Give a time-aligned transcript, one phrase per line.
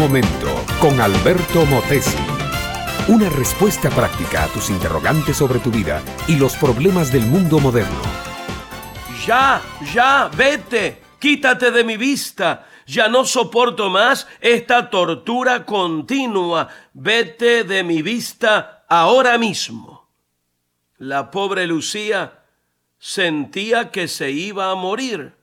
[0.00, 2.16] momento con Alberto Motesi.
[3.08, 8.00] Una respuesta práctica a tus interrogantes sobre tu vida y los problemas del mundo moderno.
[9.26, 9.60] Ya,
[9.92, 12.66] ya, vete, quítate de mi vista.
[12.86, 16.68] Ya no soporto más esta tortura continua.
[16.94, 20.08] Vete de mi vista ahora mismo.
[20.96, 22.44] La pobre Lucía
[22.98, 25.34] sentía que se iba a morir.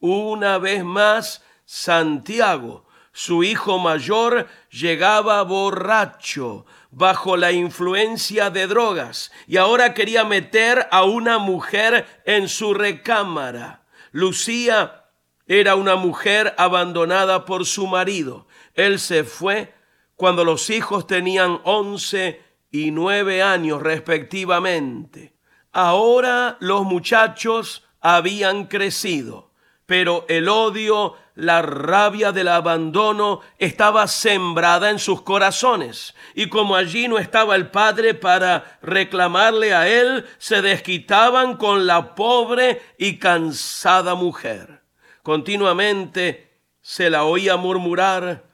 [0.00, 2.85] Una vez más, Santiago,
[3.16, 11.04] su hijo mayor, llegaba borracho, bajo la influencia de drogas, y ahora quería meter a
[11.04, 13.86] una mujer en su recámara.
[14.12, 15.06] Lucía
[15.46, 18.48] era una mujer abandonada por su marido.
[18.74, 19.72] Él se fue
[20.14, 25.32] cuando los hijos tenían once y nueve años respectivamente.
[25.72, 29.52] Ahora los muchachos habían crecido,
[29.86, 37.08] pero el odio la rabia del abandono estaba sembrada en sus corazones, y como allí
[37.08, 44.14] no estaba el padre para reclamarle a él, se desquitaban con la pobre y cansada
[44.14, 44.82] mujer.
[45.22, 48.46] Continuamente se la oía murmurar,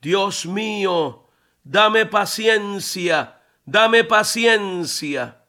[0.00, 1.28] Dios mío,
[1.62, 5.42] dame paciencia, dame paciencia.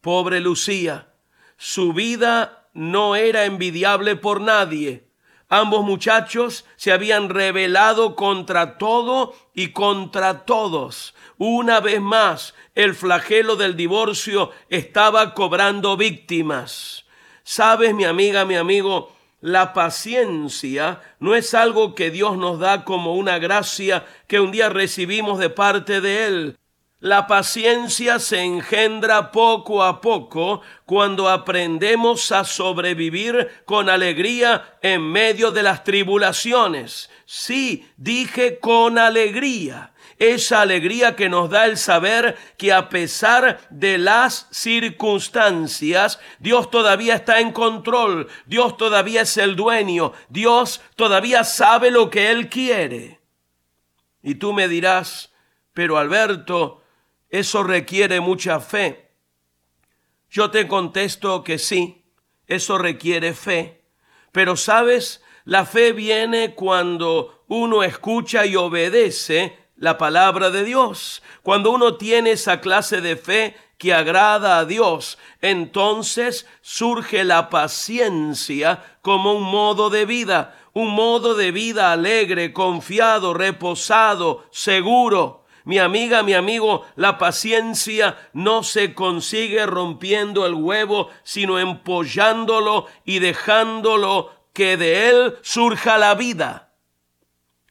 [0.00, 1.12] Pobre Lucía,
[1.58, 5.05] su vida no era envidiable por nadie
[5.48, 11.14] Ambos muchachos se habían rebelado contra todo y contra todos.
[11.38, 17.04] Una vez más, el flagelo del divorcio estaba cobrando víctimas.
[17.44, 23.14] Sabes, mi amiga, mi amigo, la paciencia no es algo que Dios nos da como
[23.14, 26.58] una gracia que un día recibimos de parte de Él.
[27.00, 35.50] La paciencia se engendra poco a poco cuando aprendemos a sobrevivir con alegría en medio
[35.50, 37.10] de las tribulaciones.
[37.26, 39.92] Sí, dije con alegría.
[40.18, 47.16] Esa alegría que nos da el saber que a pesar de las circunstancias, Dios todavía
[47.16, 53.20] está en control, Dios todavía es el dueño, Dios todavía sabe lo que Él quiere.
[54.22, 55.34] Y tú me dirás,
[55.74, 56.82] pero Alberto,
[57.30, 59.10] eso requiere mucha fe.
[60.30, 62.04] Yo te contesto que sí,
[62.46, 63.84] eso requiere fe.
[64.32, 71.22] Pero sabes, la fe viene cuando uno escucha y obedece la palabra de Dios.
[71.42, 78.98] Cuando uno tiene esa clase de fe que agrada a Dios, entonces surge la paciencia
[79.02, 85.45] como un modo de vida, un modo de vida alegre, confiado, reposado, seguro.
[85.66, 93.18] Mi amiga, mi amigo, la paciencia no se consigue rompiendo el huevo, sino empollándolo y
[93.18, 96.72] dejándolo que de él surja la vida.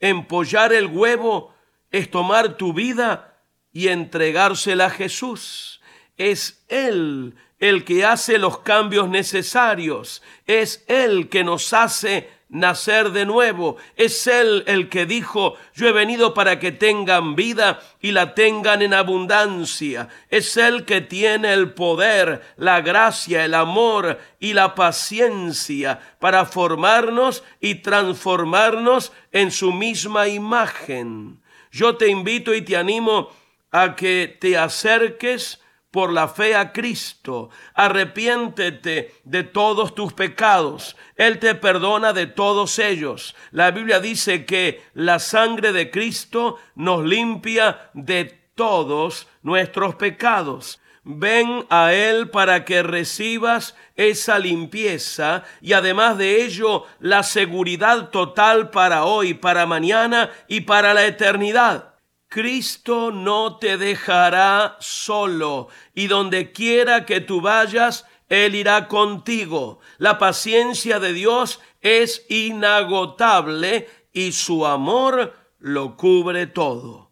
[0.02, 1.56] Empollar el huevo
[1.90, 3.40] es tomar tu vida
[3.72, 5.80] y entregársela a Jesús.
[6.18, 10.22] Es Él el que hace los cambios necesarios.
[10.46, 13.78] Es Él que nos hace nacer de nuevo.
[13.96, 18.82] Es Él el que dijo, yo he venido para que tengan vida y la tengan
[18.82, 20.10] en abundancia.
[20.30, 27.44] Es Él que tiene el poder, la gracia, el amor y la paciencia para formarnos
[27.60, 31.42] y transformarnos en su misma imagen.
[31.72, 33.30] Yo te invito y te animo
[33.72, 35.60] a que te acerques
[35.96, 37.50] por la fe a Cristo.
[37.74, 40.98] Arrepiéntete de todos tus pecados.
[41.16, 43.34] Él te perdona de todos ellos.
[43.52, 50.82] La Biblia dice que la sangre de Cristo nos limpia de todos nuestros pecados.
[51.06, 58.70] Ven a Él para que recibas esa limpieza y además de ello la seguridad total
[58.70, 61.95] para hoy, para mañana y para la eternidad.
[62.36, 69.80] Cristo no te dejará solo y donde quiera que tú vayas, Él irá contigo.
[70.00, 77.10] La paciencia de Dios es inagotable y su amor lo cubre todo.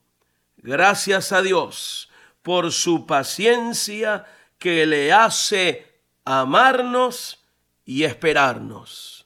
[0.58, 2.10] Gracias a Dios
[2.42, 4.26] por su paciencia
[4.60, 7.46] que le hace amarnos
[7.86, 9.26] y esperarnos.